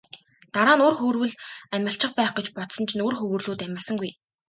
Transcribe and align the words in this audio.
Дараа 0.53 0.75
нь 0.77 0.83
үр 0.87 0.95
хөврөл 0.99 1.33
амилчих 1.75 2.11
байх 2.17 2.31
гэж 2.37 2.47
бодсон 2.57 2.83
чинь 2.89 3.05
үр 3.07 3.15
хөврөлүүд 3.19 3.59
амилсангүй. 3.65 4.11